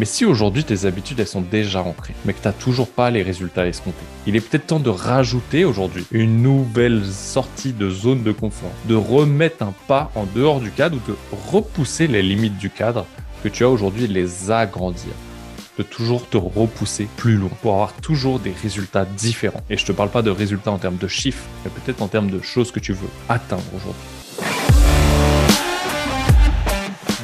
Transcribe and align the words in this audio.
Mais 0.00 0.06
si 0.06 0.24
aujourd'hui 0.24 0.64
tes 0.64 0.86
habitudes 0.86 1.20
elles 1.20 1.26
sont 1.26 1.42
déjà 1.42 1.82
rentrées, 1.82 2.14
mais 2.24 2.32
que 2.32 2.40
tu 2.40 2.48
n'as 2.48 2.54
toujours 2.54 2.88
pas 2.88 3.10
les 3.10 3.20
résultats 3.22 3.66
escomptés, 3.66 4.06
il 4.26 4.34
est 4.34 4.40
peut-être 4.40 4.68
temps 4.68 4.80
de 4.80 4.88
rajouter 4.88 5.66
aujourd'hui 5.66 6.06
une 6.10 6.40
nouvelle 6.40 7.04
sortie 7.04 7.74
de 7.74 7.90
zone 7.90 8.22
de 8.22 8.32
confort, 8.32 8.72
de 8.86 8.94
remettre 8.94 9.62
un 9.62 9.74
pas 9.88 10.10
en 10.14 10.24
dehors 10.34 10.60
du 10.60 10.70
cadre 10.70 10.96
ou 10.96 11.10
de 11.10 11.14
repousser 11.52 12.06
les 12.06 12.22
limites 12.22 12.56
du 12.56 12.70
cadre 12.70 13.04
que 13.44 13.50
tu 13.50 13.62
as 13.62 13.68
aujourd'hui, 13.68 14.06
les 14.06 14.50
agrandir 14.50 15.12
de 15.76 15.82
toujours 15.82 16.26
te 16.26 16.38
repousser 16.38 17.06
plus 17.18 17.36
loin 17.36 17.50
pour 17.60 17.74
avoir 17.74 17.92
toujours 17.92 18.40
des 18.40 18.52
résultats 18.52 19.04
différents. 19.04 19.60
Et 19.68 19.76
je 19.76 19.84
te 19.84 19.92
parle 19.92 20.08
pas 20.08 20.22
de 20.22 20.30
résultats 20.30 20.70
en 20.70 20.78
termes 20.78 20.96
de 20.96 21.08
chiffres, 21.08 21.44
mais 21.62 21.70
peut-être 21.70 22.00
en 22.00 22.08
termes 22.08 22.30
de 22.30 22.40
choses 22.40 22.72
que 22.72 22.80
tu 22.80 22.94
veux 22.94 23.08
atteindre 23.28 23.64
aujourd'hui. 23.76 24.19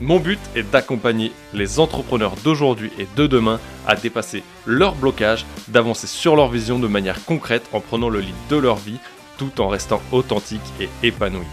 Mon 0.00 0.20
but 0.20 0.38
est 0.54 0.62
d'accompagner 0.62 1.32
les 1.52 1.80
entrepreneurs 1.80 2.36
d'aujourd'hui 2.44 2.92
et 3.00 3.08
de 3.16 3.26
demain 3.26 3.58
à 3.84 3.96
dépasser 3.96 4.44
leurs 4.64 4.94
blocages, 4.94 5.44
d'avancer 5.66 6.06
sur 6.06 6.36
leur 6.36 6.48
vision 6.48 6.78
de 6.78 6.86
manière 6.86 7.24
concrète 7.24 7.68
en 7.72 7.80
prenant 7.80 8.08
le 8.08 8.20
lead 8.20 8.34
de 8.48 8.56
leur 8.56 8.76
vie 8.76 8.98
tout 9.38 9.60
en 9.60 9.66
restant 9.66 10.00
authentique 10.12 10.60
et 10.80 10.88
épanoui. 11.02 11.46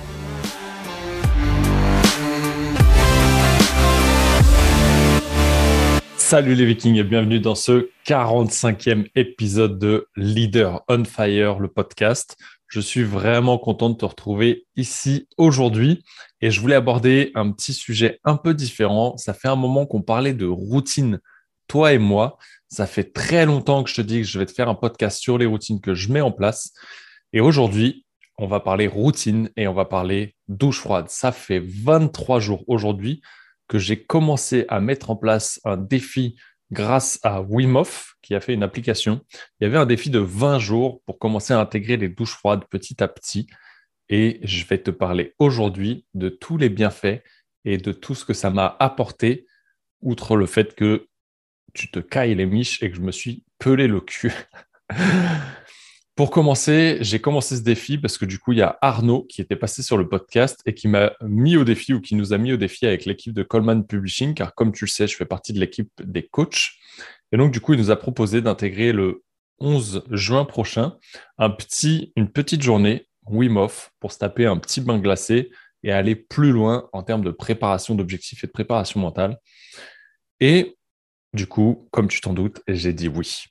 Salut 6.17 6.53
les 6.53 6.65
vikings 6.65 6.97
et 6.97 7.03
bienvenue 7.03 7.39
dans 7.39 7.55
ce 7.55 7.89
45e 8.05 9.07
épisode 9.15 9.79
de 9.79 10.07
Leader 10.15 10.83
on 10.87 11.03
Fire, 11.03 11.59
le 11.59 11.67
podcast. 11.67 12.37
Je 12.67 12.79
suis 12.79 13.03
vraiment 13.03 13.57
content 13.57 13.89
de 13.89 13.95
te 13.95 14.05
retrouver 14.05 14.65
ici 14.75 15.27
aujourd'hui 15.37 16.03
et 16.45 16.51
je 16.51 16.61
voulais 16.61 16.75
aborder 16.75 17.31
un 17.33 17.49
petit 17.49 17.73
sujet 17.73 18.19
un 18.23 18.37
peu 18.37 18.53
différent. 18.53 19.17
Ça 19.17 19.33
fait 19.33 19.47
un 19.47 19.55
moment 19.55 19.87
qu'on 19.87 20.03
parlait 20.03 20.35
de 20.35 20.45
routine, 20.45 21.19
toi 21.67 21.91
et 21.91 21.97
moi. 21.97 22.37
Ça 22.67 22.85
fait 22.85 23.13
très 23.13 23.47
longtemps 23.47 23.83
que 23.83 23.89
je 23.89 23.95
te 23.95 24.01
dis 24.01 24.17
que 24.17 24.27
je 24.27 24.37
vais 24.37 24.45
te 24.45 24.51
faire 24.51 24.69
un 24.69 24.75
podcast 24.75 25.19
sur 25.19 25.39
les 25.39 25.47
routines 25.47 25.81
que 25.81 25.95
je 25.95 26.13
mets 26.13 26.21
en 26.21 26.31
place. 26.31 26.71
Et 27.33 27.41
aujourd'hui, 27.41 28.05
on 28.37 28.45
va 28.45 28.59
parler 28.59 28.85
routine 28.85 29.49
et 29.57 29.67
on 29.67 29.73
va 29.73 29.85
parler 29.85 30.35
douche 30.47 30.81
froide. 30.81 31.09
Ça 31.09 31.31
fait 31.31 31.63
23 31.65 32.39
jours 32.39 32.63
aujourd'hui 32.67 33.23
que 33.67 33.79
j'ai 33.79 34.03
commencé 34.03 34.65
à 34.69 34.79
mettre 34.79 35.09
en 35.09 35.15
place 35.15 35.59
un 35.65 35.77
défi 35.77 36.35
grâce 36.71 37.19
à 37.23 37.41
Wim 37.41 37.81
qui 38.21 38.35
a 38.35 38.39
fait 38.39 38.53
une 38.53 38.61
application. 38.61 39.21
Il 39.59 39.63
y 39.63 39.65
avait 39.65 39.79
un 39.79 39.87
défi 39.87 40.11
de 40.11 40.19
20 40.19 40.59
jours 40.59 41.01
pour 41.07 41.17
commencer 41.17 41.55
à 41.55 41.59
intégrer 41.59 41.97
les 41.97 42.09
douches 42.09 42.35
froides 42.35 42.65
petit 42.69 43.01
à 43.01 43.07
petit. 43.07 43.47
Et 44.09 44.39
je 44.43 44.65
vais 44.65 44.77
te 44.77 44.91
parler 44.91 45.33
aujourd'hui 45.39 46.05
de 46.13 46.29
tous 46.29 46.57
les 46.57 46.69
bienfaits 46.69 47.21
et 47.65 47.77
de 47.77 47.91
tout 47.91 48.15
ce 48.15 48.25
que 48.25 48.33
ça 48.33 48.49
m'a 48.49 48.75
apporté, 48.79 49.47
outre 50.01 50.35
le 50.35 50.45
fait 50.45 50.75
que 50.75 51.07
tu 51.73 51.89
te 51.89 51.99
cailles 51.99 52.35
les 52.35 52.45
miches 52.45 52.81
et 52.83 52.89
que 52.89 52.95
je 52.95 53.01
me 53.01 53.11
suis 53.11 53.43
pelé 53.59 53.87
le 53.87 54.01
cul. 54.01 54.33
Pour 56.15 56.31
commencer, 56.31 56.97
j'ai 57.01 57.19
commencé 57.19 57.57
ce 57.57 57.61
défi 57.61 57.97
parce 57.97 58.17
que 58.17 58.23
du 58.23 58.39
coup, 58.39 58.53
il 58.53 58.59
y 58.59 58.61
a 58.61 58.77
Arnaud 58.81 59.23
qui 59.23 59.41
était 59.41 59.57
passé 59.57 59.83
sur 59.83 59.97
le 59.97 60.07
podcast 60.07 60.61
et 60.65 60.73
qui 60.73 60.87
m'a 60.87 61.11
mis 61.21 61.57
au 61.57 61.65
défi 61.65 61.93
ou 61.93 61.99
qui 61.99 62.15
nous 62.15 62.31
a 62.31 62.37
mis 62.37 62.53
au 62.53 62.57
défi 62.57 62.85
avec 62.85 63.03
l'équipe 63.03 63.33
de 63.33 63.43
Coleman 63.43 63.85
Publishing, 63.85 64.33
car 64.33 64.55
comme 64.55 64.71
tu 64.71 64.85
le 64.85 64.89
sais, 64.89 65.07
je 65.07 65.15
fais 65.17 65.25
partie 65.25 65.51
de 65.51 65.59
l'équipe 65.59 65.91
des 66.01 66.25
coachs. 66.25 66.71
Et 67.33 67.37
donc, 67.37 67.51
du 67.51 67.59
coup, 67.59 67.73
il 67.73 67.79
nous 67.79 67.91
a 67.91 67.97
proposé 67.97 68.41
d'intégrer 68.41 68.93
le 68.93 69.23
11 69.59 70.05
juin 70.11 70.45
prochain 70.45 70.95
un 71.37 71.49
petit, 71.49 72.13
une 72.15 72.29
petite 72.29 72.61
journée 72.61 73.07
Wim 73.27 73.57
Hof 73.57 73.91
pour 73.99 74.11
se 74.11 74.19
taper 74.19 74.45
un 74.45 74.57
petit 74.57 74.81
bain 74.81 74.99
glacé 74.99 75.51
et 75.83 75.91
aller 75.91 76.15
plus 76.15 76.51
loin 76.51 76.89
en 76.93 77.03
termes 77.03 77.23
de 77.23 77.31
préparation 77.31 77.95
d'objectifs 77.95 78.43
et 78.43 78.47
de 78.47 78.51
préparation 78.51 78.99
mentale. 78.99 79.37
Et 80.39 80.77
du 81.33 81.47
coup, 81.47 81.87
comme 81.91 82.07
tu 82.07 82.21
t'en 82.21 82.33
doutes, 82.33 82.61
j'ai 82.67 82.93
dit 82.93 83.07
oui. 83.07 83.43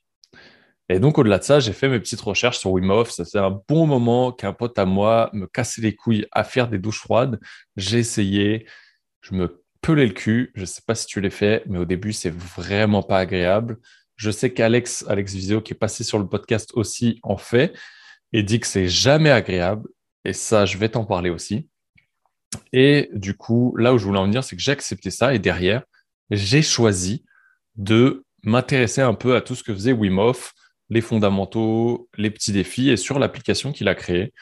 Et 0.88 0.98
donc, 0.98 1.18
au-delà 1.18 1.38
de 1.38 1.44
ça, 1.44 1.60
j'ai 1.60 1.72
fait 1.72 1.88
mes 1.88 1.98
petites 1.98 2.20
recherches 2.20 2.58
sur 2.58 2.72
Wim 2.72 2.90
Hof. 2.90 3.10
Ça 3.10 3.24
fait 3.24 3.38
un 3.38 3.62
bon 3.68 3.86
moment 3.86 4.32
qu'un 4.32 4.52
pote 4.52 4.78
à 4.78 4.84
moi 4.84 5.30
me 5.32 5.46
cassait 5.46 5.80
les 5.80 5.94
couilles 5.94 6.26
à 6.32 6.44
faire 6.44 6.68
des 6.68 6.78
douches 6.78 7.00
froides. 7.00 7.40
J'ai 7.76 7.98
essayé, 7.98 8.66
je 9.22 9.34
me 9.34 9.62
pelais 9.80 10.06
le 10.06 10.12
cul. 10.12 10.50
Je 10.54 10.62
ne 10.62 10.66
sais 10.66 10.82
pas 10.86 10.94
si 10.94 11.06
tu 11.06 11.20
l'as 11.20 11.30
fait, 11.30 11.62
mais 11.66 11.78
au 11.78 11.84
début, 11.84 12.12
c'est 12.12 12.34
vraiment 12.34 13.02
pas 13.02 13.18
agréable. 13.18 13.78
Je 14.16 14.30
sais 14.30 14.52
qu'Alex, 14.52 15.04
Alex 15.08 15.32
Visio, 15.32 15.60
qui 15.60 15.72
est 15.72 15.76
passé 15.76 16.04
sur 16.04 16.18
le 16.18 16.28
podcast 16.28 16.70
aussi, 16.74 17.18
en 17.22 17.36
fait 17.36 17.72
et 18.34 18.42
dit 18.42 18.60
que 18.60 18.66
c'est 18.66 18.88
jamais 18.88 19.30
agréable. 19.30 19.88
Et 20.24 20.32
ça, 20.32 20.66
je 20.66 20.76
vais 20.76 20.88
t'en 20.90 21.04
parler 21.04 21.30
aussi. 21.30 21.68
Et 22.72 23.08
du 23.14 23.36
coup, 23.36 23.74
là 23.76 23.94
où 23.94 23.98
je 23.98 24.04
voulais 24.04 24.18
en 24.18 24.26
venir, 24.26 24.42
c'est 24.42 24.56
que 24.56 24.62
j'ai 24.62 24.72
accepté 24.72 25.10
ça 25.10 25.34
et 25.34 25.38
derrière, 25.38 25.84
j'ai 26.30 26.60
choisi 26.60 27.24
de 27.76 28.24
m'intéresser 28.42 29.00
un 29.00 29.14
peu 29.14 29.36
à 29.36 29.40
tout 29.40 29.54
ce 29.54 29.62
que 29.62 29.72
faisait 29.72 29.92
Wim 29.92 30.20
les 30.90 31.00
fondamentaux, 31.00 32.08
les 32.16 32.30
petits 32.30 32.52
défis. 32.52 32.90
Et 32.90 32.96
sur 32.96 33.20
l'application 33.20 33.72
qu'il 33.72 33.86
a 33.86 33.94
créée, 33.94 34.34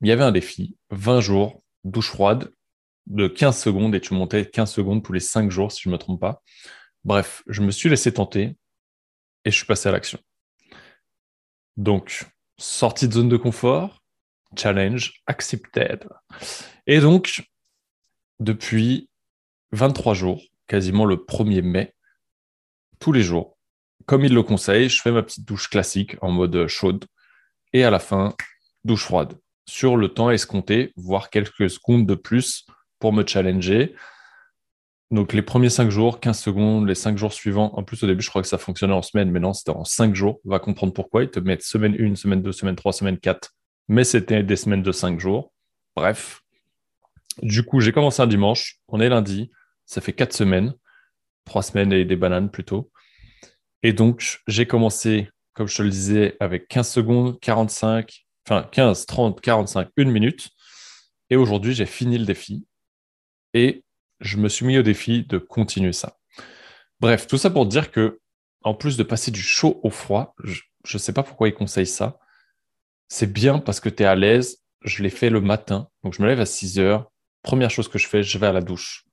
il 0.00 0.08
y 0.08 0.12
avait 0.12 0.24
un 0.24 0.32
défi, 0.32 0.76
20 0.90 1.20
jours, 1.20 1.62
douche 1.84 2.08
froide, 2.08 2.50
de 3.06 3.28
15 3.28 3.58
secondes, 3.58 3.94
et 3.94 4.00
tu 4.00 4.14
montais 4.14 4.46
15 4.46 4.72
secondes 4.72 5.04
tous 5.04 5.12
les 5.12 5.20
5 5.20 5.50
jours, 5.50 5.70
si 5.70 5.82
je 5.82 5.90
ne 5.90 5.92
me 5.92 5.98
trompe 5.98 6.20
pas. 6.20 6.42
Bref, 7.04 7.42
je 7.46 7.60
me 7.60 7.72
suis 7.72 7.90
laissé 7.90 8.12
tenter 8.12 8.56
et 9.44 9.50
je 9.50 9.56
suis 9.56 9.66
passé 9.66 9.88
à 9.88 9.92
l'action. 9.92 10.18
Donc, 11.76 12.26
sortie 12.58 13.08
de 13.08 13.14
zone 13.14 13.28
de 13.28 13.36
confort, 13.36 14.02
challenge 14.56 15.22
accepted. 15.26 16.08
Et 16.86 17.00
donc, 17.00 17.42
depuis 18.40 19.08
23 19.72 20.14
jours, 20.14 20.42
quasiment 20.66 21.04
le 21.04 21.16
1er 21.16 21.62
mai, 21.62 21.94
tous 22.98 23.12
les 23.12 23.22
jours, 23.22 23.56
comme 24.06 24.24
il 24.24 24.34
le 24.34 24.42
conseille, 24.42 24.88
je 24.88 25.00
fais 25.00 25.12
ma 25.12 25.22
petite 25.22 25.46
douche 25.46 25.70
classique 25.70 26.16
en 26.20 26.30
mode 26.30 26.66
chaude 26.66 27.06
et 27.72 27.84
à 27.84 27.90
la 27.90 27.98
fin, 27.98 28.34
douche 28.84 29.04
froide 29.04 29.38
sur 29.68 29.98
le 29.98 30.08
temps 30.08 30.30
escompté, 30.30 30.92
voire 30.96 31.28
quelques 31.28 31.68
secondes 31.68 32.06
de 32.06 32.14
plus 32.14 32.64
pour 32.98 33.12
me 33.12 33.24
challenger. 33.24 33.94
Donc 35.10 35.32
les 35.32 35.40
premiers 35.40 35.70
5 35.70 35.90
jours, 35.90 36.20
15 36.20 36.38
secondes, 36.38 36.86
les 36.86 36.94
5 36.94 37.16
jours 37.16 37.32
suivants, 37.32 37.70
en 37.74 37.82
plus 37.82 38.02
au 38.02 38.06
début 38.06 38.22
je 38.22 38.28
crois 38.28 38.42
que 38.42 38.48
ça 38.48 38.58
fonctionnait 38.58 38.92
en 38.92 39.00
semaine, 39.00 39.30
mais 39.30 39.40
non, 39.40 39.54
c'était 39.54 39.70
en 39.70 39.84
5 39.84 40.14
jours. 40.14 40.40
On 40.44 40.50
va 40.50 40.58
comprendre 40.58 40.92
pourquoi. 40.92 41.22
Ils 41.22 41.30
te 41.30 41.40
mettent 41.40 41.62
semaine 41.62 41.96
1, 41.98 42.14
semaine 42.14 42.42
2, 42.42 42.52
semaine 42.52 42.76
3, 42.76 42.92
semaine 42.92 43.18
4, 43.18 43.54
mais 43.88 44.04
c'était 44.04 44.42
des 44.42 44.56
semaines 44.56 44.82
de 44.82 44.92
5 44.92 45.18
jours. 45.18 45.52
Bref. 45.96 46.42
Du 47.42 47.62
coup, 47.62 47.80
j'ai 47.80 47.92
commencé 47.92 48.20
un 48.20 48.26
dimanche, 48.26 48.80
on 48.88 49.00
est 49.00 49.08
lundi, 49.08 49.50
ça 49.86 50.00
fait 50.00 50.12
4 50.12 50.32
semaines, 50.34 50.74
3 51.46 51.62
semaines 51.62 51.92
et 51.92 52.04
des 52.04 52.16
bananes 52.16 52.50
plutôt. 52.50 52.90
Et 53.82 53.92
donc, 53.92 54.40
j'ai 54.46 54.66
commencé, 54.66 55.30
comme 55.54 55.68
je 55.68 55.76
te 55.76 55.82
le 55.82 55.90
disais, 55.90 56.36
avec 56.40 56.68
15 56.68 56.88
secondes, 56.88 57.40
45, 57.40 58.26
enfin 58.46 58.68
15, 58.70 59.06
30, 59.06 59.40
45, 59.40 59.88
1 59.96 60.04
minute. 60.06 60.50
Et 61.30 61.36
aujourd'hui, 61.36 61.74
j'ai 61.74 61.86
fini 61.86 62.18
le 62.18 62.26
défi. 62.26 62.66
Et 63.54 63.84
je 64.20 64.36
me 64.36 64.48
suis 64.48 64.66
mis 64.66 64.78
au 64.78 64.82
défi 64.82 65.24
de 65.24 65.38
continuer 65.38 65.92
ça. 65.92 66.18
Bref, 67.00 67.26
tout 67.26 67.38
ça 67.38 67.50
pour 67.50 67.66
dire 67.66 67.90
que, 67.90 68.20
en 68.62 68.74
plus 68.74 68.96
de 68.96 69.02
passer 69.02 69.30
du 69.30 69.40
chaud 69.40 69.80
au 69.82 69.90
froid, 69.90 70.34
je 70.44 70.62
ne 70.92 70.98
sais 70.98 71.12
pas 71.12 71.22
pourquoi 71.22 71.48
ils 71.48 71.54
conseillent 71.54 71.86
ça. 71.86 72.18
C'est 73.08 73.32
bien 73.32 73.58
parce 73.58 73.80
que 73.80 73.88
tu 73.88 74.02
es 74.02 74.06
à 74.06 74.14
l'aise. 74.14 74.64
Je 74.82 75.02
l'ai 75.02 75.10
fait 75.10 75.30
le 75.30 75.40
matin. 75.40 75.88
Donc, 76.02 76.14
je 76.14 76.22
me 76.22 76.26
lève 76.26 76.40
à 76.40 76.46
6 76.46 76.78
heures. 76.78 77.10
Première 77.42 77.70
chose 77.70 77.88
que 77.88 77.98
je 77.98 78.06
fais, 78.06 78.22
je 78.22 78.38
vais 78.38 78.46
à 78.46 78.52
la 78.52 78.60
douche. 78.60 79.04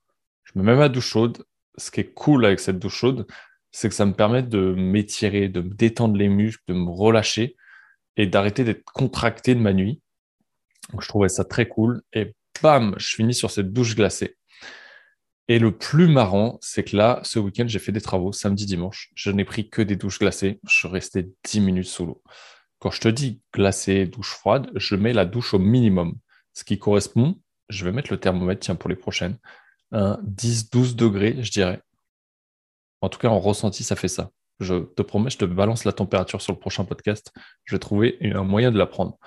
Je 0.43 0.51
me 0.55 0.63
mets 0.63 0.75
ma 0.75 0.89
douche 0.89 1.07
chaude. 1.07 1.45
Ce 1.77 1.91
qui 1.91 2.01
est 2.01 2.13
cool 2.13 2.45
avec 2.45 2.59
cette 2.59 2.79
douche 2.79 2.95
chaude, 2.95 3.27
c'est 3.71 3.89
que 3.89 3.95
ça 3.95 4.05
me 4.05 4.13
permet 4.13 4.43
de 4.43 4.73
m'étirer, 4.73 5.49
de 5.49 5.61
me 5.61 5.73
détendre 5.73 6.15
les 6.15 6.29
muscles, 6.29 6.63
de 6.67 6.73
me 6.73 6.89
relâcher 6.89 7.55
et 8.17 8.27
d'arrêter 8.27 8.63
d'être 8.63 8.83
contracté 8.83 9.55
de 9.55 9.59
ma 9.59 9.73
nuit. 9.73 10.01
Donc, 10.91 11.01
je 11.01 11.07
trouvais 11.07 11.29
ça 11.29 11.43
très 11.43 11.67
cool. 11.67 12.01
Et 12.13 12.33
bam, 12.61 12.95
je 12.97 13.15
finis 13.15 13.33
sur 13.33 13.51
cette 13.51 13.73
douche 13.73 13.95
glacée. 13.95 14.37
Et 15.47 15.59
le 15.59 15.77
plus 15.77 16.07
marrant, 16.07 16.57
c'est 16.61 16.83
que 16.83 16.97
là, 16.97 17.19
ce 17.23 17.37
week-end, 17.37 17.65
j'ai 17.67 17.79
fait 17.79 17.91
des 17.91 18.01
travaux 18.01 18.31
samedi, 18.31 18.65
dimanche. 18.65 19.11
Je 19.15 19.29
n'ai 19.29 19.45
pris 19.45 19.69
que 19.69 19.81
des 19.81 19.95
douches 19.95 20.19
glacées. 20.19 20.59
Je 20.67 20.73
suis 20.73 20.87
resté 20.87 21.29
10 21.43 21.59
minutes 21.61 21.85
sous 21.85 22.05
l'eau. 22.05 22.23
Quand 22.79 22.89
je 22.91 23.01
te 23.01 23.07
dis 23.07 23.41
glacée, 23.53 24.05
douche 24.05 24.31
froide, 24.31 24.71
je 24.75 24.95
mets 24.95 25.13
la 25.13 25.25
douche 25.25 25.53
au 25.53 25.59
minimum. 25.59 26.15
Ce 26.53 26.63
qui 26.63 26.79
correspond, 26.79 27.39
je 27.69 27.85
vais 27.85 27.91
mettre 27.91 28.11
le 28.11 28.19
thermomètre, 28.19 28.61
tiens, 28.61 28.75
pour 28.75 28.89
les 28.89 28.95
prochaines, 28.95 29.37
un 29.91 30.19
10-12 30.23 30.95
degrés, 30.95 31.43
je 31.43 31.51
dirais. 31.51 31.81
En 33.01 33.09
tout 33.09 33.19
cas, 33.19 33.29
en 33.29 33.39
ressenti, 33.39 33.83
ça 33.83 33.95
fait 33.95 34.07
ça. 34.07 34.31
Je 34.59 34.85
te 34.85 35.01
promets, 35.01 35.29
je 35.29 35.37
te 35.37 35.45
balance 35.45 35.83
la 35.83 35.91
température 35.91 36.41
sur 36.41 36.53
le 36.53 36.59
prochain 36.59 36.85
podcast. 36.85 37.31
Je 37.65 37.75
vais 37.75 37.79
trouver 37.79 38.17
un 38.21 38.43
moyen 38.43 38.71
de 38.71 38.77
la 38.77 38.85
prendre. 38.85 39.17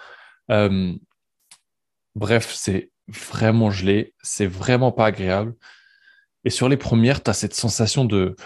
Euh, 0.50 0.94
bref, 2.14 2.52
c'est 2.54 2.90
vraiment 3.08 3.70
gelé, 3.70 4.14
c'est 4.22 4.46
vraiment 4.46 4.92
pas 4.92 5.06
agréable. 5.06 5.54
Et 6.44 6.50
sur 6.50 6.68
les 6.68 6.76
premières, 6.76 7.22
tu 7.22 7.30
as 7.30 7.34
cette 7.34 7.54
sensation 7.54 8.04
de, 8.04 8.36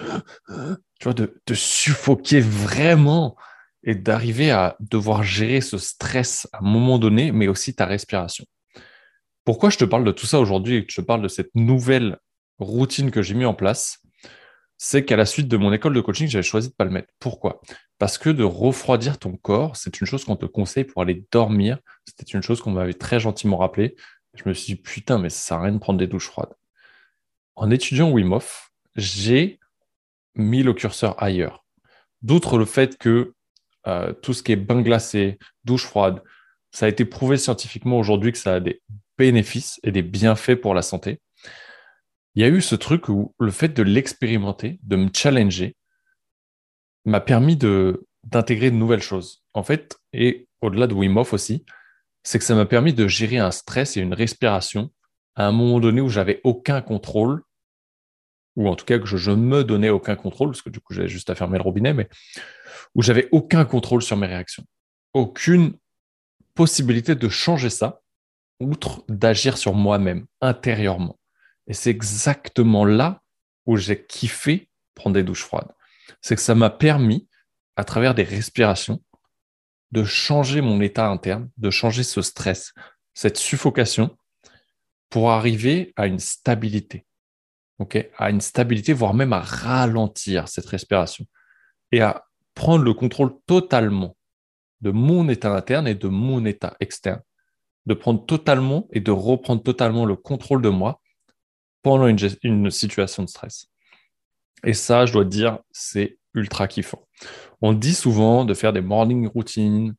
tu 0.99 1.05
vois, 1.05 1.15
de, 1.15 1.41
de 1.47 1.55
suffoquer 1.55 2.41
vraiment 2.41 3.37
et 3.85 3.95
d'arriver 3.95 4.51
à 4.51 4.77
devoir 4.81 5.23
gérer 5.23 5.61
ce 5.61 5.77
stress 5.79 6.49
à 6.53 6.59
un 6.59 6.69
moment 6.69 6.99
donné, 6.99 7.33
mais 7.33 7.49
aussi 7.49 7.75
ta 7.75 7.87
respiration. 7.87 8.45
Pourquoi 9.45 9.71
je 9.71 9.79
te 9.79 9.85
parle 9.85 10.05
de 10.05 10.13
tout 10.13 10.27
ça 10.27 10.39
aujourd'hui 10.39 10.77
et 10.77 10.87
que 10.87 10.93
je 10.93 11.01
te 11.01 11.07
parle 11.07 11.23
de 11.23 11.29
cette 11.29 11.51
nouvelle 11.55 12.19
routine 12.59 13.11
que 13.11 13.23
j'ai 13.23 13.35
mis 13.35 13.45
en 13.45 13.55
place? 13.55 13.99
C'est 14.79 15.05
qu'à 15.05 15.17
la 15.17 15.27
suite 15.27 15.49
de 15.49 15.57
mon 15.57 15.73
école 15.73 15.95
de 15.95 16.01
coaching, 16.01 16.29
j'avais 16.29 16.43
choisi 16.43 16.69
de 16.69 16.73
ne 16.73 16.77
pas 16.77 16.85
le 16.85 16.91
mettre. 16.91 17.13
Pourquoi? 17.21 17.61
Parce 17.99 18.19
que 18.19 18.31
de 18.31 18.43
refroidir 18.43 19.19
ton 19.19 19.37
corps, 19.37 19.77
c'est 19.77 20.01
une 20.01 20.07
chose 20.07 20.25
qu'on 20.25 20.37
te 20.37 20.47
conseille 20.47 20.85
pour 20.85 21.03
aller 21.03 21.25
dormir. 21.31 21.79
C'était 22.05 22.33
une 22.33 22.43
chose 22.43 22.61
qu'on 22.61 22.73
m'avait 22.73 22.95
très 22.95 23.21
gentiment 23.21 23.59
rappelé. 23.59 23.95
Je 24.35 24.43
me 24.49 24.55
suis 24.55 24.75
dit, 24.75 24.81
putain, 24.81 25.19
mais 25.19 25.29
ça 25.29 25.39
sert 25.41 25.59
à 25.59 25.63
rien 25.63 25.73
de 25.73 25.79
prendre 25.79 25.99
des 25.99 26.09
douches 26.09 26.27
froides. 26.27 26.53
En 27.55 27.71
étudiant 27.71 28.11
Wim 28.11 28.39
j'ai 28.97 29.59
mis 30.35 30.63
le 30.63 30.73
curseur 30.73 31.21
ailleurs. 31.23 31.65
D'outre 32.23 32.59
le 32.59 32.65
fait 32.65 32.97
que 32.99 33.35
euh, 33.87 34.13
tout 34.13 34.33
ce 34.33 34.43
qui 34.43 34.53
est 34.53 34.57
bain 34.57 34.81
glacé, 34.81 35.39
douche 35.65 35.87
froide, 35.87 36.23
ça 36.71 36.87
a 36.87 36.89
été 36.89 37.05
prouvé 37.05 37.37
scientifiquement 37.37 37.99
aujourd'hui 37.99 38.33
que 38.33 38.39
ça 38.39 38.55
a 38.55 38.61
des 38.61 38.81
bénéfices 39.19 39.81
et 39.83 39.93
des 39.93 40.03
bienfaits 40.03 40.55
pour 40.55 40.75
la 40.75 40.83
santé. 40.83 41.21
Il 42.35 42.43
y 42.43 42.45
a 42.45 42.49
eu 42.49 42.63
ce 42.63 42.75
truc 42.75 43.09
où 43.09 43.35
le 43.39 43.51
fait 43.51 43.69
de 43.69 43.83
l'expérimenter, 43.83 44.79
de 44.83 44.97
me 44.97 45.11
challenger, 45.15 45.77
m'a 47.05 47.21
permis 47.21 47.57
de 47.57 48.07
d'intégrer 48.25 48.71
de 48.71 48.77
nouvelles 48.77 49.03
choses. 49.03 49.43
En 49.53 49.65
fait, 49.65 49.97
et 50.13 50.47
au-delà 50.61 50.87
de 50.87 50.95
Wim 50.95 51.17
aussi, 51.17 51.65
c'est 52.23 52.39
que 52.39 52.45
ça 52.45 52.55
m'a 52.55 52.67
permis 52.67 52.95
de 52.95 53.09
gérer 53.09 53.39
un 53.39 53.51
stress 53.51 53.97
et 53.97 54.01
une 54.01 54.15
respiration 54.15 54.93
à 55.35 55.47
un 55.47 55.53
moment 55.53 55.81
donné 55.81 56.01
où 56.01 56.09
j'avais 56.09 56.41
aucun 56.45 56.81
contrôle 56.83 57.43
ou 58.57 58.69
en 58.69 58.77
tout 58.77 58.85
cas 58.85 58.99
que 58.99 59.07
je, 59.07 59.31
ne 59.31 59.37
me 59.37 59.65
donnais 59.65 59.89
aucun 59.89 60.17
contrôle, 60.17 60.51
parce 60.51 60.63
que 60.63 60.71
du 60.71 60.81
coup 60.81 60.93
j'avais 60.93 61.09
juste 61.09 61.31
à 61.31 61.35
fermer 61.35 61.59
le 61.59 61.65
robinet, 61.65 61.95
mais 61.95 62.09
où 62.95 63.03
j'avais 63.03 63.29
aucun 63.33 63.65
contrôle 63.65 64.03
sur 64.03 64.17
mes 64.17 64.27
réactions. 64.27 64.65
Aucune 65.15 65.75
possibilité 66.55 67.15
de 67.15 67.29
changer 67.29 67.71
ça, 67.71 68.03
outre 68.61 69.05
d'agir 69.09 69.57
sur 69.57 69.75
moi-même, 69.75 70.27
intérieurement. 70.41 71.19
Et 71.67 71.75
c'est 71.75 71.91
exactement 71.91 72.85
là 72.85 73.23
où 73.67 73.77
j'ai 73.77 74.05
kiffé 74.05 74.69
prendre 74.95 75.15
des 75.15 75.23
douches 75.23 75.45
froides. 75.45 75.73
C'est 76.21 76.37
que 76.37 76.43
ça 76.43 76.55
m'a 76.55 76.71
permis, 76.71 77.29
à 77.77 77.85
travers 77.85 78.15
des 78.15 78.25
respirations, 78.25 79.03
de 79.93 80.05
changer 80.05 80.61
mon 80.61 80.81
état 80.81 81.09
interne, 81.09 81.51
de 81.57 81.71
changer 81.71 82.03
ce 82.03 82.21
stress, 82.21 82.75
cette 83.15 83.39
suffocation, 83.39 84.17
pour 85.13 85.31
arriver 85.31 85.93
à 85.95 86.09
une 86.09 86.19
stabilité 86.19 87.07
à 88.19 88.31
une 88.31 88.41
stabilité, 88.41 88.93
voire 88.93 89.15
même 89.15 89.33
à 89.33 89.41
ralentir 89.41 90.49
cette 90.49 90.67
respiration 90.67 91.27
et 91.91 92.01
à 92.01 92.25
prendre 92.55 92.85
le 92.85 92.95
contrôle 92.95 93.35
totalement 93.47 94.17
de 94.81 94.91
mon 94.91 95.29
état 95.29 95.55
interne 95.55 95.87
et 95.87 95.95
de 95.95 96.09
mon 96.09 96.45
état 96.45 96.77
externe. 96.81 97.21
De 97.87 97.95
prendre 97.95 98.25
totalement 98.25 98.89
et 98.93 99.01
de 99.01 99.11
reprendre 99.11 99.63
totalement 99.63 100.05
le 100.05 100.17
contrôle 100.17 100.63
de 100.63 100.69
moi 100.69 101.01
pendant 101.83 102.07
une, 102.07 102.71
situation 102.71 103.25
de 103.25 103.29
stress. 103.29 103.67
Et 104.65 104.73
ça, 104.73 105.05
je 105.05 105.13
dois 105.13 105.25
dire, 105.25 105.59
c'est 105.73 106.19
ultra 106.35 106.69
kiffant. 106.69 107.09
On 107.61 107.73
dit 107.73 107.95
souvent 107.95 108.45
de 108.45 108.55
faire 108.55 108.73
des 108.73 108.81
morning 108.81 109.27
routines, 109.27 109.97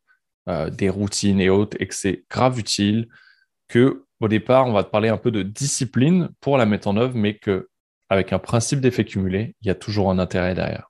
euh, 0.48 0.70
des 0.70 0.90
routines 0.90 1.42
et 1.42 1.50
autres, 1.50 1.76
et 1.82 1.88
que 1.88 1.96
c'est 1.96 2.24
grave 2.30 2.58
utile, 2.58 3.10
que 3.68 4.06
au 4.24 4.30
départ, 4.30 4.68
on 4.68 4.72
va 4.72 4.86
te 4.86 4.90
parler 4.90 5.10
un 5.10 5.18
peu 5.18 5.32
de 5.32 5.44
discipline 5.44 6.30
pour 6.40 6.58
la 6.58 6.66
mettre 6.66 6.88
en 6.88 6.96
œuvre, 6.96 7.14
mais 7.14 7.38
que 7.38 7.70
avec 8.08 8.32
un 8.32 8.40
principe 8.40 8.80
d'effet 8.80 9.04
cumulé, 9.04 9.54
il 9.62 9.68
y 9.68 9.70
a 9.70 9.76
toujours 9.76 10.10
un 10.10 10.18
intérêt 10.18 10.56
derrière. 10.56 10.90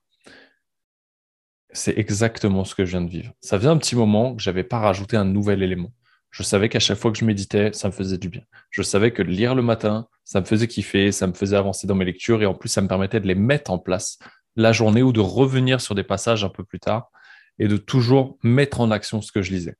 C'est 1.71 1.97
exactement 1.97 2.63
ce 2.63 2.75
que 2.75 2.85
je 2.85 2.91
viens 2.91 3.01
de 3.01 3.09
vivre. 3.09 3.33
Ça 3.41 3.57
faisait 3.57 3.71
un 3.71 3.77
petit 3.77 3.95
moment 3.95 4.35
que 4.35 4.44
je 4.44 4.51
n'avais 4.51 4.63
pas 4.63 4.77
rajouté 4.77 5.18
un 5.18 5.25
nouvel 5.25 5.63
élément. 5.63 5.91
Je 6.30 6.44
savais 6.44 6.69
qu'à 6.69 6.80
chaque 6.80 7.00
fois 7.00 7.12
que 7.12 7.18
je 7.18 7.25
méditais, 7.25 7.74
ça 7.74 7.88
me 7.88 7.91
faisait 7.91 8.19
du 8.19 8.30
bien. 8.30 8.44
Je 8.69 8.83
savais 8.83 9.12
que 9.12 9.24
lire 9.24 9.56
le 9.56 9.63
matin, 9.63 10.07
ça 10.24 10.39
me 10.39 10.45
faisait 10.45 10.68
kiffer, 10.68 11.12
ça 11.12 11.25
me 11.25 11.33
faisait 11.33 11.57
avancer 11.57 11.88
dans 11.88 11.95
mes 11.95 12.06
lectures 12.06 12.44
et 12.44 12.45
en 12.45 12.53
plus, 12.53 12.69
ça 12.69 12.81
me 12.81 12.88
permettait 12.88 13.19
de 13.19 13.27
les 13.27 13.33
mettre 13.33 13.71
en 13.71 13.80
place 13.80 14.19
la 14.56 14.74
journée 14.74 15.01
ou 15.01 15.12
de 15.12 15.21
revenir 15.21 15.81
sur 15.81 15.95
des 15.95 16.03
passages 16.03 16.44
un 16.44 16.50
peu 16.50 16.63
plus 16.63 16.80
tard 16.80 17.09
et 17.57 17.68
de 17.68 17.77
toujours 17.77 18.38
mettre 18.44 18.80
en 18.80 18.91
action 18.91 19.24
ce 19.24 19.31
que 19.31 19.41
je 19.41 19.51
lisais. 19.51 19.75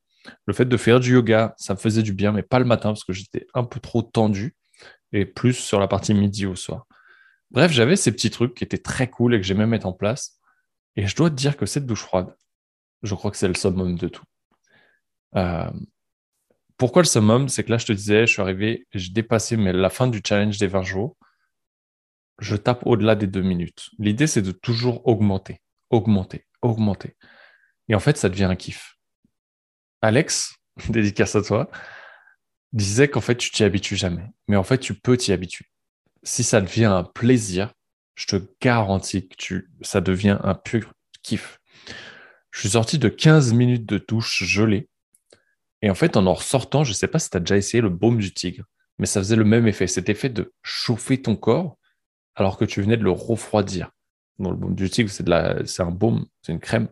Le 0.46 0.54
fait 0.54 0.64
de 0.64 0.76
faire 0.76 1.00
du 1.00 1.14
yoga, 1.14 1.54
ça 1.58 1.74
me 1.74 1.78
faisait 1.78 2.02
du 2.02 2.12
bien, 2.12 2.32
mais 2.32 2.42
pas 2.42 2.58
le 2.58 2.64
matin 2.64 2.90
parce 2.90 3.04
que 3.04 3.12
j'étais 3.12 3.46
un 3.54 3.64
peu 3.64 3.80
trop 3.80 4.02
tendu 4.02 4.54
et 5.12 5.26
plus 5.26 5.54
sur 5.54 5.80
la 5.80 5.88
partie 5.88 6.14
midi 6.14 6.46
au 6.46 6.56
soir. 6.56 6.86
Bref, 7.50 7.70
j'avais 7.70 7.96
ces 7.96 8.10
petits 8.10 8.30
trucs 8.30 8.54
qui 8.54 8.64
étaient 8.64 8.78
très 8.78 9.08
cool 9.08 9.34
et 9.34 9.38
que 9.38 9.46
j'aimais 9.46 9.66
mettre 9.66 9.86
en 9.86 9.92
place. 9.92 10.40
Et 10.96 11.06
je 11.06 11.14
dois 11.14 11.30
te 11.30 11.34
dire 11.34 11.56
que 11.56 11.66
cette 11.66 11.86
douche 11.86 12.02
froide, 12.02 12.34
je 13.02 13.14
crois 13.14 13.30
que 13.30 13.36
c'est 13.36 13.48
le 13.48 13.54
summum 13.54 13.96
de 13.96 14.08
tout. 14.08 14.24
Euh, 15.36 15.70
pourquoi 16.76 17.02
le 17.02 17.06
summum? 17.06 17.48
C'est 17.48 17.64
que 17.64 17.70
là, 17.70 17.78
je 17.78 17.86
te 17.86 17.92
disais, 17.92 18.26
je 18.26 18.32
suis 18.32 18.42
arrivé, 18.42 18.86
j'ai 18.92 19.12
dépassé 19.12 19.56
mais 19.56 19.72
la 19.72 19.90
fin 19.90 20.08
du 20.08 20.20
challenge 20.26 20.58
des 20.58 20.66
20 20.66 20.82
jours. 20.82 21.16
Je 22.40 22.56
tape 22.56 22.84
au-delà 22.86 23.14
des 23.14 23.28
deux 23.28 23.42
minutes. 23.42 23.90
L'idée, 23.98 24.26
c'est 24.26 24.42
de 24.42 24.50
toujours 24.50 25.06
augmenter, 25.06 25.60
augmenter, 25.90 26.46
augmenter. 26.62 27.16
Et 27.88 27.94
en 27.94 28.00
fait, 28.00 28.16
ça 28.16 28.28
devient 28.28 28.44
un 28.44 28.56
kiff. 28.56 28.93
Alex, 30.04 30.54
dédicace 30.88 31.36
à 31.36 31.42
toi, 31.42 31.70
disait 32.72 33.08
qu'en 33.08 33.20
fait, 33.20 33.36
tu 33.36 33.50
t'y 33.50 33.64
habitues 33.64 33.96
jamais. 33.96 34.26
Mais 34.48 34.56
en 34.56 34.64
fait, 34.64 34.78
tu 34.78 34.94
peux 34.94 35.16
t'y 35.16 35.32
habituer 35.32 35.66
si 36.24 36.42
ça 36.42 36.60
devient 36.60 36.86
un 36.86 37.04
plaisir, 37.04 37.72
je 38.16 38.26
te 38.26 38.36
garantis 38.60 39.28
que 39.28 39.66
ça 39.82 40.00
devient 40.00 40.38
un 40.42 40.54
pur 40.54 40.92
kiff. 41.22 41.60
Je 42.50 42.60
suis 42.60 42.70
sorti 42.70 42.98
de 42.98 43.08
15 43.08 43.52
minutes 43.52 43.86
de 43.86 43.98
douche 43.98 44.44
gelée. 44.44 44.88
Et 45.82 45.90
en 45.90 45.94
fait, 45.94 46.16
en 46.16 46.26
en 46.26 46.34
ressortant, 46.34 46.82
je 46.82 46.90
ne 46.90 46.94
sais 46.94 47.08
pas 47.08 47.18
si 47.18 47.30
tu 47.30 47.36
as 47.36 47.40
déjà 47.40 47.56
essayé 47.56 47.80
le 47.80 47.90
baume 47.90 48.18
du 48.18 48.32
tigre, 48.32 48.64
mais 48.98 49.06
ça 49.06 49.20
faisait 49.20 49.36
le 49.36 49.44
même 49.44 49.66
effet. 49.66 49.86
Cet 49.86 50.08
effet 50.08 50.30
de 50.30 50.52
chauffer 50.62 51.20
ton 51.20 51.36
corps 51.36 51.76
alors 52.36 52.56
que 52.56 52.64
tu 52.64 52.80
venais 52.80 52.96
de 52.96 53.04
le 53.04 53.10
refroidir. 53.10 53.90
le 54.38 54.54
baume 54.54 54.74
du 54.74 54.88
tigre, 54.88 55.10
c'est, 55.10 55.80
un 55.80 55.90
baume, 55.90 56.26
c'est 56.42 56.52
une 56.52 56.60
crème. 56.60 56.88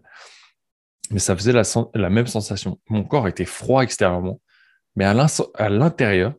Mais 1.11 1.19
ça 1.19 1.37
faisait 1.37 1.53
la, 1.53 2.11
même 2.11 2.27
sensation. 2.27 2.79
Mon 2.89 3.05
corps 3.05 3.29
était 3.29 3.45
froid 3.45 3.83
extérieurement, 3.83 4.41
mais 4.97 5.05
à 5.05 5.69
l'intérieur, 5.69 6.35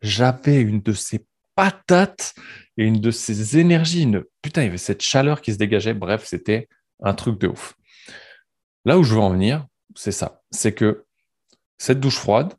j'avais 0.00 0.60
une 0.60 0.80
de 0.80 0.92
ces 0.92 1.26
patate 1.56 2.34
et 2.76 2.84
une 2.84 3.00
de 3.00 3.10
ces 3.10 3.58
énergies, 3.58 4.02
une... 4.02 4.22
putain, 4.42 4.62
il 4.62 4.66
y 4.66 4.68
avait 4.68 4.78
cette 4.78 5.02
chaleur 5.02 5.40
qui 5.40 5.52
se 5.52 5.58
dégageait. 5.58 5.94
Bref, 5.94 6.24
c'était 6.24 6.68
un 7.02 7.14
truc 7.14 7.40
de 7.40 7.48
ouf. 7.48 7.74
Là 8.84 8.98
où 8.98 9.02
je 9.02 9.14
veux 9.14 9.20
en 9.20 9.30
venir, 9.30 9.66
c'est 9.96 10.12
ça. 10.12 10.42
C'est 10.52 10.72
que 10.72 11.04
cette 11.78 11.98
douche 11.98 12.18
froide, 12.18 12.52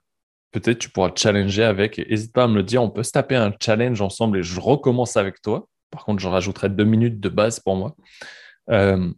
peut-être 0.51 0.79
tu 0.79 0.89
pourras 0.89 1.12
te 1.12 1.19
challenger 1.19 1.63
avec, 1.63 2.00
n'hésite 2.10 2.33
pas 2.33 2.43
à 2.43 2.48
me 2.48 2.55
le 2.55 2.63
dire, 2.63 2.81
on 2.83 2.89
peut 2.89 3.03
se 3.03 3.12
taper 3.12 3.36
un 3.36 3.53
challenge 3.62 4.01
ensemble 4.01 4.39
et 4.39 4.43
je 4.43 4.60
recommence 4.60 5.15
avec 5.15 5.41
toi. 5.41 5.67
Par 5.91 6.03
contre, 6.03 6.19
je 6.19 6.27
rajouterai 6.27 6.69
deux 6.69 6.83
minutes 6.83 7.19
de 7.19 7.29
base 7.29 7.60
pour 7.60 7.75
moi. 7.75 7.95
Euh, 8.71 9.10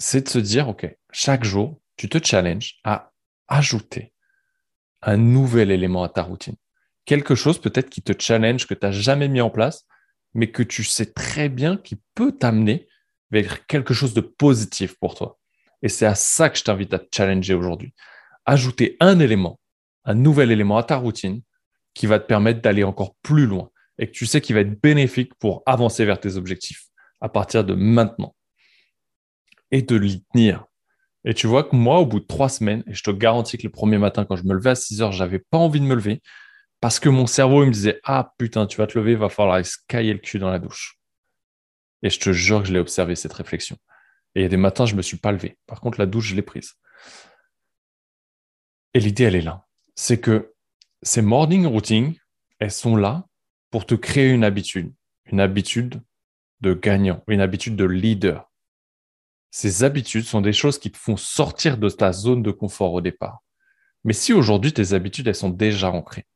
c'est 0.00 0.22
de 0.22 0.28
se 0.28 0.38
dire, 0.38 0.68
OK, 0.68 0.88
chaque 1.12 1.44
jour, 1.44 1.80
tu 1.96 2.08
te 2.08 2.18
challenges 2.24 2.80
à 2.84 3.12
ajouter 3.48 4.12
un 5.02 5.16
nouvel 5.16 5.70
élément 5.70 6.02
à 6.02 6.08
ta 6.08 6.22
routine 6.22 6.56
quelque 7.10 7.34
chose 7.34 7.60
peut-être 7.60 7.90
qui 7.90 8.02
te 8.02 8.12
challenge, 8.16 8.68
que 8.68 8.74
tu 8.74 8.86
n'as 8.86 8.92
jamais 8.92 9.26
mis 9.26 9.40
en 9.40 9.50
place, 9.50 9.84
mais 10.32 10.52
que 10.52 10.62
tu 10.62 10.84
sais 10.84 11.06
très 11.06 11.48
bien 11.48 11.76
qui 11.76 12.00
peut 12.14 12.30
t'amener 12.30 12.86
vers 13.32 13.66
quelque 13.66 13.94
chose 13.94 14.14
de 14.14 14.20
positif 14.20 14.96
pour 15.00 15.16
toi. 15.16 15.40
Et 15.82 15.88
c'est 15.88 16.06
à 16.06 16.14
ça 16.14 16.50
que 16.50 16.56
je 16.56 16.62
t'invite 16.62 16.94
à 16.94 17.00
te 17.00 17.08
challenger 17.12 17.54
aujourd'hui. 17.54 17.94
Ajouter 18.46 18.96
un 19.00 19.18
élément, 19.18 19.58
un 20.04 20.14
nouvel 20.14 20.52
élément 20.52 20.76
à 20.76 20.84
ta 20.84 20.96
routine 20.96 21.42
qui 21.94 22.06
va 22.06 22.20
te 22.20 22.26
permettre 22.26 22.60
d'aller 22.60 22.84
encore 22.84 23.16
plus 23.22 23.46
loin 23.46 23.70
et 23.98 24.06
que 24.06 24.12
tu 24.12 24.24
sais 24.24 24.40
qu'il 24.40 24.54
va 24.54 24.60
être 24.60 24.80
bénéfique 24.80 25.34
pour 25.34 25.64
avancer 25.66 26.04
vers 26.04 26.20
tes 26.20 26.36
objectifs 26.36 26.86
à 27.20 27.28
partir 27.28 27.64
de 27.64 27.74
maintenant 27.74 28.36
et 29.70 29.82
de 29.82 29.96
l'y 29.96 30.24
tenir. 30.32 30.64
Et 31.24 31.34
tu 31.34 31.46
vois 31.46 31.64
que 31.64 31.76
moi, 31.76 31.98
au 31.98 32.06
bout 32.06 32.20
de 32.20 32.26
trois 32.26 32.48
semaines, 32.48 32.82
et 32.86 32.94
je 32.94 33.02
te 33.02 33.10
garantis 33.10 33.58
que 33.58 33.64
le 33.64 33.70
premier 33.70 33.98
matin, 33.98 34.24
quand 34.24 34.36
je 34.36 34.44
me 34.44 34.54
levais 34.54 34.70
à 34.70 34.74
6 34.74 35.02
heures, 35.02 35.12
j'avais 35.12 35.38
pas 35.38 35.58
envie 35.58 35.80
de 35.80 35.84
me 35.84 35.94
lever 35.94 36.22
parce 36.80 36.98
que 36.98 37.10
mon 37.10 37.26
cerveau, 37.26 37.64
me 37.64 37.70
disait 37.70 38.00
Ah 38.04 38.32
putain, 38.38 38.66
tu 38.66 38.78
vas 38.78 38.86
te 38.86 38.98
lever, 38.98 39.12
il 39.12 39.18
va 39.18 39.28
falloir 39.28 39.64
se 39.64 39.76
cailler 39.86 40.14
le 40.14 40.18
cul 40.18 40.38
dans 40.38 40.50
la 40.50 40.58
douche. 40.58 40.98
Et 42.02 42.08
je 42.08 42.18
te 42.18 42.32
jure 42.32 42.62
que 42.62 42.68
je 42.68 42.72
l'ai 42.72 42.78
observé, 42.78 43.14
cette 43.14 43.34
réflexion. 43.34 43.76
Et 44.34 44.40
il 44.40 44.42
y 44.42 44.46
a 44.46 44.48
des 44.48 44.56
matins, 44.56 44.86
je 44.86 44.94
me 44.94 45.02
suis 45.02 45.18
pas 45.18 45.32
levé. 45.32 45.58
Par 45.66 45.80
contre, 45.80 45.98
la 45.98 46.06
douche, 46.06 46.28
je 46.28 46.34
l'ai 46.34 46.42
prise. 46.42 46.72
Et 48.94 49.00
l'idée, 49.00 49.24
elle 49.24 49.36
est 49.36 49.42
là. 49.42 49.66
C'est 49.94 50.18
que 50.18 50.54
ces 51.02 51.20
morning 51.20 51.66
routines, 51.66 52.14
elles 52.58 52.70
sont 52.70 52.96
là 52.96 53.26
pour 53.70 53.84
te 53.84 53.94
créer 53.94 54.30
une 54.30 54.44
habitude. 54.44 54.92
Une 55.26 55.40
habitude 55.40 56.00
de 56.60 56.74
gagnant, 56.74 57.22
une 57.28 57.40
habitude 57.40 57.76
de 57.76 57.84
leader. 57.84 58.49
Ces 59.50 59.84
habitudes 59.84 60.24
sont 60.24 60.40
des 60.40 60.52
choses 60.52 60.78
qui 60.78 60.90
te 60.90 60.98
font 60.98 61.16
sortir 61.16 61.76
de 61.76 61.88
ta 61.88 62.12
zone 62.12 62.42
de 62.42 62.50
confort 62.50 62.92
au 62.92 63.00
départ. 63.00 63.42
Mais 64.04 64.12
si 64.12 64.32
aujourd'hui 64.32 64.72
tes 64.72 64.92
habitudes, 64.92 65.28
elles 65.28 65.34
sont 65.34 65.50
déjà 65.50 65.90
ancrées, 65.90 66.26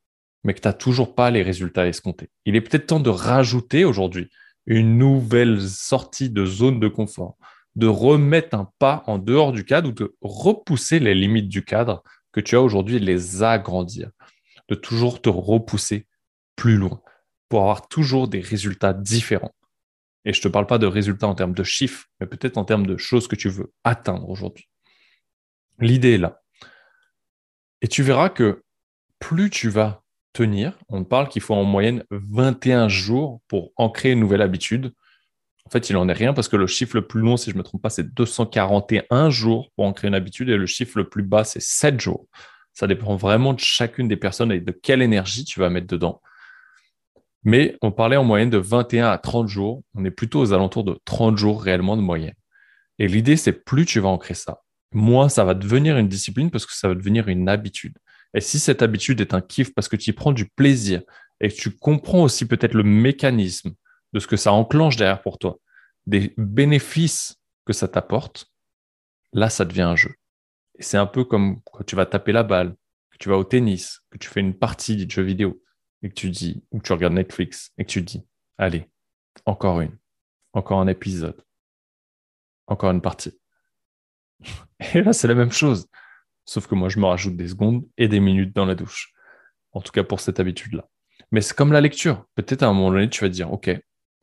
mais 0.42 0.52
que 0.52 0.61
tu 0.61 0.68
n'as 0.68 0.75
toujours 0.75 1.14
pas 1.14 1.30
les 1.30 1.42
résultats 1.42 1.87
escomptés, 1.87 2.30
il 2.44 2.56
est 2.56 2.61
peut-être 2.61 2.87
temps 2.87 3.00
de 3.00 3.11
rajouter 3.11 3.85
aujourd'hui 3.85 4.28
une 4.66 4.99
nouvelle 4.99 5.61
sortie 5.61 6.30
de 6.30 6.44
zone 6.44 6.80
de 6.80 6.88
confort, 6.88 7.37
de 7.76 7.87
remettre 7.87 8.56
un 8.56 8.71
pas 8.78 9.02
en 9.06 9.18
dehors 9.18 9.52
du 9.52 9.64
cadre 9.64 9.90
ou 9.90 9.92
de 9.92 10.16
repousser 10.21 10.99
les 10.99 11.14
limites 11.14 11.49
du 11.49 11.64
cadre 11.64 12.02
que 12.33 12.40
tu 12.40 12.56
as 12.56 12.62
aujourd'hui 12.62 12.99
les 12.99 13.42
agrandir, 13.42 14.11
de 14.68 14.75
toujours 14.75 15.21
te 15.21 15.28
repousser 15.28 16.06
plus 16.56 16.76
loin 16.76 17.00
pour 17.49 17.61
avoir 17.61 17.88
toujours 17.88 18.28
des 18.28 18.40
résultats 18.40 18.92
différents. 18.92 19.54
Et 20.25 20.33
je 20.33 20.38
ne 20.38 20.43
te 20.45 20.49
parle 20.49 20.66
pas 20.66 20.78
de 20.78 20.87
résultats 20.87 21.26
en 21.26 21.35
termes 21.35 21.54
de 21.54 21.64
chiffres, 21.64 22.07
mais 22.21 22.26
peut-être 22.26 22.57
en 22.57 22.64
termes 22.64 22.87
de 22.87 22.97
choses 22.97 23.28
que 23.28 23.37
tu 23.37 23.49
veux 23.49 23.73
atteindre 23.85 24.28
aujourd'hui. 24.28 24.69
L'idée 25.78 26.14
est 26.14 26.19
là. 26.19 26.40
Et 27.83 27.88
tu 27.88 28.02
verras 28.02 28.31
que 28.31 28.62
plus 29.19 29.50
tu 29.50 29.69
vas 29.69 30.02
tenir, 30.33 30.78
on 30.88 31.04
parle 31.04 31.28
qu'il 31.28 31.43
faut 31.43 31.54
en 31.54 31.64
moyenne 31.64 32.04
21 32.11 32.88
jours 32.88 33.40
pour 33.49 33.73
ancrer 33.76 34.12
une 34.12 34.21
nouvelle 34.21 34.43
habitude. 34.43 34.93
En 35.66 35.71
fait, 35.71 35.88
il 35.88 35.95
n'en 35.95 36.09
est 36.09 36.14
rien 36.14 36.35
parce 36.35 36.49
que 36.49 36.57
le 36.57 36.66
chiffre 36.66 36.97
le 36.97 37.07
plus 37.07 37.21
long, 37.21 37.37
si 37.37 37.50
je 37.50 37.54
ne 37.54 37.59
me 37.59 37.62
trompe 37.62 37.83
pas, 37.83 37.90
c'est 37.90 38.14
241 38.14 39.31
jours 39.31 39.71
pour 39.75 39.87
ancrer 39.87 40.09
une 40.09 40.14
habitude 40.14 40.49
et 40.49 40.57
le 40.57 40.66
chiffre 40.66 40.99
le 40.99 41.09
plus 41.09 41.23
bas, 41.23 41.45
c'est 41.45 41.62
7 41.62 42.00
jours. 42.00 42.26
Ça 42.73 42.87
dépend 42.87 43.16
vraiment 43.16 43.54
de 43.54 43.61
chacune 43.61 44.09
des 44.09 44.16
personnes 44.16 44.52
et 44.52 44.61
de 44.61 44.73
quelle 44.73 45.00
énergie 45.00 45.45
tu 45.45 45.61
vas 45.61 45.71
mettre 45.71 45.87
dedans. 45.87 46.21
Mais 47.45 47.77
on 47.83 47.93
parlait 47.93 48.17
en 48.17 48.25
moyenne 48.25 48.51
de 48.51 48.59
21 48.59 49.11
à 49.11 49.19
30 49.19 49.49
jours. 49.49 49.83
On 49.95 50.05
est 50.05 50.11
plutôt 50.11 50.41
aux 50.41 50.53
alentours 50.53 50.85
de 50.85 50.99
30 51.05 51.37
jours 51.37 51.63
réellement 51.63 51.97
de 51.97 52.03
moyenne. 52.03 52.35
Et 52.99 53.07
l'idée, 53.07 53.37
c'est 53.37 53.53
plus 53.53 53.85
tu 53.85 54.01
vas 54.01 54.09
ancrer 54.09 54.35
ça, 54.35 54.63
moins 54.93 55.29
ça 55.29 55.45
va 55.45 55.55
devenir 55.55 55.99
une 55.99 56.09
discipline 56.09 56.51
parce 56.51 56.65
que 56.65 56.75
ça 56.75 56.89
va 56.89 56.95
devenir 56.95 57.29
une 57.29 57.49
habitude. 57.49 57.99
Et 58.35 58.41
si 58.41 58.59
cette 58.59 58.83
habitude 58.83 59.21
est 59.21 59.35
un 59.35 59.41
kiff 59.41 59.75
parce 59.75 59.89
que 59.89 59.97
tu 59.97 60.11
y 60.11 60.13
prends 60.13 60.33
du 60.33 60.47
plaisir 60.47 61.03
et 61.41 61.49
que 61.49 61.55
tu 61.55 61.71
comprends 61.71 62.23
aussi 62.23 62.47
peut-être 62.47 62.75
le 62.75 62.83
mécanisme 62.83 63.75
de 64.13 64.21
ce 64.21 64.27
que 64.27 64.37
ça 64.37 64.53
enclenche 64.53 64.97
derrière 64.97 65.23
pour 65.23 65.39
toi, 65.39 65.59
des 66.07 66.35
bénéfices 66.37 67.37
que 67.67 67.73
ça 67.73 67.89
t'apporte, 67.89 68.53
là, 69.33 69.51
ça 69.51 69.65
devient 69.65 69.83
un 69.83 69.97
jeu. 69.97 70.15
Et 70.79 70.83
c'est 70.83 70.97
un 70.97 71.07
peu 71.07 71.25
comme 71.25 71.61
quand 71.65 71.85
tu 71.85 71.97
vas 71.97 72.07
taper 72.07 72.33
la 72.33 72.43
balle, 72.43 72.75
que 73.11 73.19
tu 73.19 73.29
vas 73.29 73.37
au 73.37 73.45
tennis, 73.45 74.01
que 74.11 74.19
tu 74.19 74.29
fais 74.29 74.41
une 74.41 74.55
partie 74.55 75.05
de 75.05 75.11
jeu 75.11 75.23
vidéo 75.23 75.61
et 76.05 76.11
que 76.11 76.15
tu 76.15 76.31
dis, 76.31 76.63
ou 76.71 76.79
que 76.79 76.87
tu 76.87 76.93
regardes 76.93 77.15
Netflix 77.15 77.73
et 77.79 77.85
que 77.85 77.91
tu 77.91 78.03
dis, 78.03 78.25
allez, 78.59 78.89
encore 79.47 79.81
une, 79.81 79.97
encore 80.53 80.79
un 80.81 80.87
épisode, 80.87 81.43
encore 82.67 82.91
une 82.91 83.01
partie. 83.01 83.37
Et 84.95 85.01
là, 85.01 85.15
c'est 85.15 85.29
la 85.29 85.35
même 85.35 85.51
chose. 85.51 85.89
Sauf 86.45 86.67
que 86.67 86.75
moi, 86.75 86.91
je 86.91 87.01
me 87.01 87.07
rajoute 87.07 87.37
des 87.37 87.49
secondes 87.49 87.89
et 87.97 88.07
des 88.07 88.21
minutes 88.21 88.55
dans 88.55 88.67
la 88.67 88.75
douche. 88.75 89.15
En 89.73 89.81
tout 89.81 89.93
cas, 89.93 90.05
pour 90.05 90.21
cette 90.21 90.41
habitude-là. 90.41 90.87
Mais 91.33 91.41
c'est 91.41 91.57
comme 91.57 91.73
la 91.73 91.81
lecture. 91.81 92.27
Peut-être 92.35 92.63
à 92.63 92.67
un 92.67 92.75
moment 92.75 92.91
donné, 92.91 93.09
tu 93.09 93.23
vas 93.23 93.29
te 93.31 93.35
dire, 93.35 93.51
OK, 93.51 93.71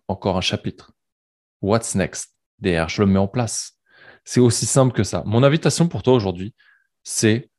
encore 0.07 0.37
un 0.37 0.41
chapitre. 0.41 0.93
What's 1.63 1.95
next? 1.95 2.37
Derrière, 2.59 2.89
je 2.89 3.01
le 3.01 3.07
mets 3.07 3.17
en 3.17 3.27
place. 3.27 3.79
C'est 4.23 4.39
aussi 4.39 4.67
simple 4.67 4.93
que 4.93 5.03
ça. 5.03 5.23
Mon 5.25 5.41
invitation 5.41 5.87
pour 5.87 6.03
toi 6.03 6.13
aujourd'hui, 6.13 6.53
c'est 7.01 7.49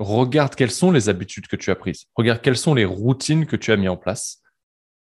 regarde 0.00 0.54
quelles 0.54 0.70
sont 0.70 0.90
les 0.90 1.08
habitudes 1.08 1.46
que 1.46 1.56
tu 1.56 1.70
as 1.70 1.76
prises. 1.76 2.06
Regarde 2.16 2.40
quelles 2.40 2.56
sont 2.56 2.74
les 2.74 2.86
routines 2.86 3.46
que 3.46 3.56
tu 3.56 3.70
as 3.70 3.76
mis 3.76 3.88
en 3.88 3.98
place 3.98 4.42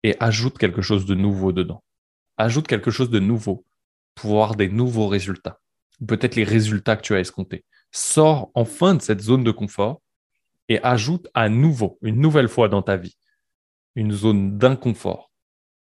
et 0.03 0.15
ajoute 0.19 0.57
quelque 0.57 0.81
chose 0.81 1.05
de 1.05 1.15
nouveau 1.15 1.53
dedans. 1.53 1.83
Ajoute 2.37 2.67
quelque 2.67 2.91
chose 2.91 3.09
de 3.09 3.19
nouveau 3.19 3.65
pour 4.13 4.31
avoir 4.31 4.55
des 4.55 4.67
nouveaux 4.67 5.07
résultats. 5.07 5.59
Peut-être 6.05 6.35
les 6.35 6.43
résultats 6.43 6.97
que 6.97 7.01
tu 7.01 7.15
as 7.15 7.19
escomptés. 7.19 7.63
Sors 7.91 8.51
enfin 8.55 8.95
de 8.95 9.01
cette 9.01 9.21
zone 9.21 9.43
de 9.43 9.51
confort 9.51 10.01
et 10.67 10.83
ajoute 10.83 11.29
à 11.33 11.47
nouveau, 11.47 11.97
une 12.01 12.19
nouvelle 12.19 12.49
fois 12.49 12.67
dans 12.67 12.81
ta 12.81 12.97
vie, 12.97 13.15
une 13.95 14.11
zone 14.11 14.57
d'inconfort 14.57 15.31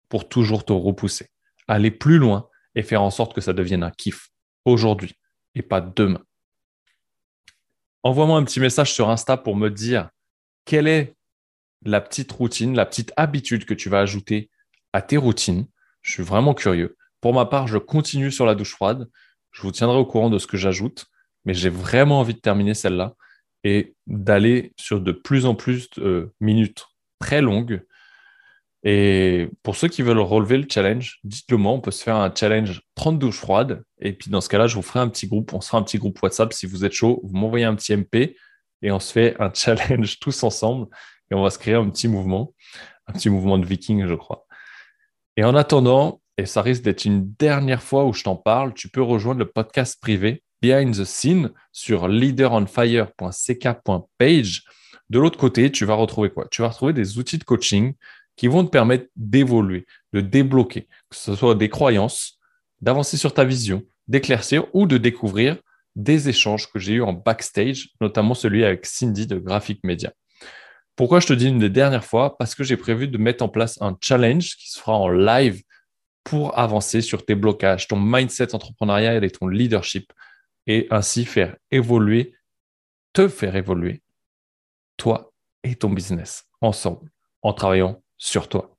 pour 0.07 0.29
toujours 0.29 0.63
te 0.63 0.73
repousser, 0.73 1.27
aller 1.67 1.91
plus 1.91 2.17
loin 2.17 2.47
et 2.75 2.83
faire 2.83 3.01
en 3.01 3.09
sorte 3.09 3.33
que 3.33 3.41
ça 3.41 3.53
devienne 3.53 3.83
un 3.83 3.91
kiff 3.91 4.29
aujourd'hui 4.63 5.15
et 5.55 5.61
pas 5.61 5.81
demain 5.81 6.21
envoie-moi 8.05 8.38
un 8.38 8.43
petit 8.43 8.59
message 8.59 8.93
sur 8.93 9.09
Insta 9.09 9.35
pour 9.35 9.55
me 9.55 9.69
dire 9.69 10.09
quelle 10.63 10.88
est 10.88 11.15
la 11.83 12.00
petite 12.00 12.31
routine, 12.31 12.75
la 12.75 12.85
petite 12.85 13.12
habitude 13.17 13.65
que 13.65 13.74
tu 13.74 13.89
vas 13.89 14.00
ajouter 14.00 14.51
à 14.93 15.01
tes 15.01 15.17
routines. 15.17 15.67
Je 16.03 16.12
suis 16.12 16.24
vraiment 16.24 16.53
curieux. 16.53 16.97
Pour 17.19 17.33
ma 17.33 17.47
part, 17.47 17.67
je 17.67 17.79
continue 17.79 18.31
sur 18.31 18.45
la 18.45 18.53
douche 18.53 18.74
froide. 18.74 19.09
Je 19.51 19.63
vous 19.63 19.71
tiendrai 19.71 19.97
au 19.97 20.05
courant 20.05 20.29
de 20.29 20.38
ce 20.38 20.45
que 20.45 20.55
j'ajoute, 20.55 21.07
mais 21.45 21.55
j'ai 21.55 21.69
vraiment 21.69 22.19
envie 22.19 22.35
de 22.35 22.39
terminer 22.39 22.75
celle-là 22.75 23.15
et 23.63 23.95
d'aller 24.05 24.74
sur 24.77 25.01
de 25.01 25.12
plus 25.12 25.47
en 25.47 25.55
plus 25.55 25.89
de 25.91 26.31
minutes 26.39 26.85
très 27.19 27.41
longues 27.41 27.81
et 28.87 29.49
pour 29.63 29.75
ceux 29.75 29.87
qui 29.87 30.03
veulent 30.03 30.19
relever 30.19 30.59
le 30.59 30.67
challenge, 30.69 31.17
dites-le 31.23 31.57
moi, 31.57 31.71
on 31.71 31.81
peut 31.81 31.89
se 31.89 32.03
faire 32.03 32.17
un 32.17 32.31
challenge 32.33 32.83
30 32.93 33.17
douches 33.17 33.39
froides. 33.39 33.83
Et 33.99 34.13
puis 34.13 34.29
dans 34.29 34.41
ce 34.41 34.49
cas-là, 34.49 34.67
je 34.67 34.75
vous 34.75 34.83
ferai 34.83 34.99
un 34.99 35.07
petit 35.07 35.27
groupe. 35.27 35.53
On 35.53 35.61
sera 35.61 35.79
un 35.79 35.81
petit 35.81 35.97
groupe 35.97 36.21
WhatsApp. 36.21 36.53
Si 36.53 36.67
vous 36.67 36.85
êtes 36.85 36.91
chaud, 36.91 37.19
vous 37.23 37.35
m'envoyez 37.35 37.65
un 37.65 37.73
petit 37.73 37.97
MP 37.97 38.35
et 38.83 38.91
on 38.91 38.99
se 38.99 39.11
fait 39.11 39.35
un 39.39 39.51
challenge 39.53 40.19
tous 40.19 40.43
ensemble. 40.43 40.85
Et 41.31 41.35
on 41.35 41.41
va 41.41 41.49
se 41.49 41.57
créer 41.57 41.73
un 41.73 41.89
petit 41.89 42.07
mouvement, 42.07 42.53
un 43.07 43.13
petit 43.13 43.31
mouvement 43.31 43.57
de 43.57 43.65
viking, 43.65 44.05
je 44.05 44.13
crois. 44.13 44.45
Et 45.35 45.43
en 45.43 45.55
attendant, 45.55 46.21
et 46.37 46.45
ça 46.45 46.61
risque 46.61 46.83
d'être 46.83 47.05
une 47.05 47.33
dernière 47.39 47.81
fois 47.81 48.05
où 48.05 48.13
je 48.13 48.21
t'en 48.23 48.35
parle, 48.35 48.75
tu 48.75 48.89
peux 48.89 49.01
rejoindre 49.01 49.39
le 49.39 49.49
podcast 49.49 49.99
privé 49.99 50.43
Behind 50.61 50.95
the 50.95 51.05
Scene 51.05 51.49
sur 51.71 52.07
leaderonfire.ck.page. 52.07 54.63
De 55.09 55.19
l'autre 55.19 55.39
côté, 55.39 55.71
tu 55.71 55.85
vas 55.85 55.95
retrouver 55.95 56.29
quoi? 56.29 56.45
Tu 56.51 56.61
vas 56.61 56.67
retrouver 56.67 56.93
des 56.93 57.17
outils 57.17 57.39
de 57.39 57.43
coaching 57.43 57.95
qui 58.35 58.47
vont 58.47 58.65
te 58.65 58.69
permettre 58.69 59.07
d'évoluer, 59.15 59.85
de 60.13 60.21
débloquer, 60.21 60.87
que 61.09 61.15
ce 61.15 61.35
soit 61.35 61.55
des 61.55 61.69
croyances, 61.69 62.39
d'avancer 62.81 63.17
sur 63.17 63.33
ta 63.33 63.43
vision, 63.43 63.83
d'éclaircir 64.07 64.65
ou 64.73 64.85
de 64.85 64.97
découvrir 64.97 65.57
des 65.95 66.27
échanges 66.27 66.69
que 66.71 66.79
j'ai 66.79 66.93
eus 66.93 67.01
en 67.01 67.13
backstage, 67.13 67.89
notamment 68.01 68.33
celui 68.33 68.65
avec 68.65 68.85
Cindy 68.85 69.27
de 69.27 69.37
Graphic 69.37 69.79
Media. 69.83 70.11
Pourquoi 70.95 71.19
je 71.19 71.27
te 71.27 71.33
dis 71.33 71.47
une 71.47 71.59
des 71.59 71.69
dernières 71.69 72.05
fois? 72.05 72.37
Parce 72.37 72.55
que 72.55 72.63
j'ai 72.63 72.77
prévu 72.77 73.07
de 73.07 73.17
mettre 73.17 73.43
en 73.43 73.49
place 73.49 73.81
un 73.81 73.97
challenge 74.01 74.55
qui 74.55 74.69
se 74.69 74.79
fera 74.79 74.97
en 74.97 75.09
live 75.09 75.61
pour 76.23 76.57
avancer 76.57 77.01
sur 77.01 77.25
tes 77.25 77.35
blocages, 77.35 77.87
ton 77.87 77.99
mindset 77.99 78.55
entrepreneurial 78.55 79.23
et 79.23 79.29
ton 79.29 79.47
leadership, 79.47 80.11
et 80.67 80.87
ainsi 80.89 81.25
faire 81.25 81.55
évoluer, 81.69 82.33
te 83.13 83.27
faire 83.27 83.55
évoluer, 83.55 84.01
toi 84.97 85.31
et 85.63 85.75
ton 85.75 85.89
business 85.89 86.45
ensemble, 86.61 87.09
en 87.41 87.53
travaillant 87.53 88.01
sur 88.17 88.50
toi. 88.50 88.75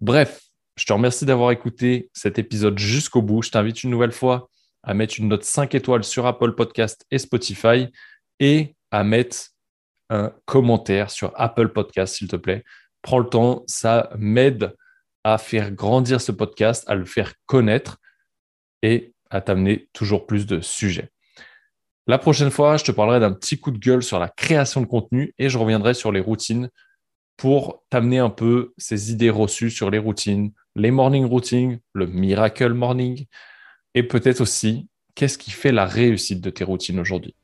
Bref, 0.00 0.40
je 0.76 0.84
te 0.86 0.92
remercie 0.92 1.24
d'avoir 1.24 1.50
écouté 1.50 2.10
cet 2.12 2.38
épisode 2.38 2.78
jusqu'au 2.78 3.22
bout. 3.22 3.42
Je 3.42 3.50
t'invite 3.50 3.84
une 3.84 3.90
nouvelle 3.90 4.12
fois 4.12 4.48
à 4.82 4.94
mettre 4.94 5.14
une 5.18 5.28
note 5.28 5.44
5 5.44 5.74
étoiles 5.74 6.04
sur 6.04 6.26
Apple 6.26 6.54
Podcast 6.54 7.06
et 7.10 7.18
Spotify 7.18 7.88
et 8.40 8.74
à 8.90 9.04
mettre 9.04 9.36
un 10.10 10.32
commentaire 10.44 11.10
sur 11.10 11.32
Apple 11.36 11.68
Podcast, 11.68 12.16
s'il 12.16 12.28
te 12.28 12.36
plaît. 12.36 12.64
Prends 13.02 13.18
le 13.18 13.28
temps, 13.28 13.64
ça 13.66 14.10
m'aide 14.18 14.74
à 15.24 15.38
faire 15.38 15.70
grandir 15.70 16.20
ce 16.20 16.32
podcast, 16.32 16.84
à 16.86 16.94
le 16.94 17.04
faire 17.04 17.32
connaître 17.46 17.98
et 18.82 19.14
à 19.30 19.40
t'amener 19.40 19.88
toujours 19.92 20.26
plus 20.26 20.46
de 20.46 20.60
sujets. 20.60 21.10
La 22.06 22.18
prochaine 22.18 22.50
fois, 22.50 22.76
je 22.76 22.84
te 22.84 22.92
parlerai 22.92 23.20
d'un 23.20 23.32
petit 23.32 23.58
coup 23.58 23.70
de 23.70 23.78
gueule 23.78 24.02
sur 24.02 24.18
la 24.18 24.28
création 24.28 24.82
de 24.82 24.86
contenu 24.86 25.34
et 25.38 25.48
je 25.48 25.56
reviendrai 25.56 25.94
sur 25.94 26.12
les 26.12 26.20
routines 26.20 26.68
pour 27.36 27.82
t'amener 27.90 28.18
un 28.18 28.30
peu 28.30 28.74
ces 28.78 29.12
idées 29.12 29.30
reçues 29.30 29.70
sur 29.70 29.90
les 29.90 29.98
routines, 29.98 30.52
les 30.76 30.90
morning 30.90 31.24
routines, 31.24 31.80
le 31.92 32.06
miracle 32.06 32.72
morning, 32.72 33.26
et 33.94 34.02
peut-être 34.02 34.40
aussi 34.40 34.88
qu'est-ce 35.14 35.38
qui 35.38 35.50
fait 35.50 35.72
la 35.72 35.86
réussite 35.86 36.40
de 36.40 36.50
tes 36.50 36.64
routines 36.64 36.98
aujourd'hui? 36.98 37.34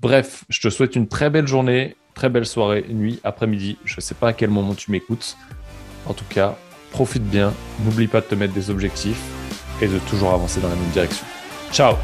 Bref, 0.00 0.44
je 0.48 0.60
te 0.60 0.68
souhaite 0.68 0.96
une 0.96 1.08
très 1.08 1.30
belle 1.30 1.46
journée, 1.46 1.96
très 2.14 2.28
belle 2.28 2.46
soirée, 2.46 2.84
nuit, 2.88 3.20
après-midi. 3.24 3.78
Je 3.84 3.96
ne 3.96 4.00
sais 4.00 4.14
pas 4.14 4.28
à 4.28 4.32
quel 4.32 4.50
moment 4.50 4.74
tu 4.74 4.90
m'écoutes. 4.90 5.36
En 6.06 6.12
tout 6.12 6.26
cas, 6.28 6.56
profite 6.90 7.24
bien, 7.24 7.54
n'oublie 7.84 8.06
pas 8.06 8.20
de 8.20 8.26
te 8.26 8.34
mettre 8.34 8.52
des 8.52 8.70
objectifs 8.70 9.22
et 9.80 9.88
de 9.88 9.98
toujours 10.10 10.32
avancer 10.32 10.60
dans 10.60 10.68
la 10.68 10.76
même 10.76 10.90
direction. 10.90 11.26
Ciao 11.72 11.94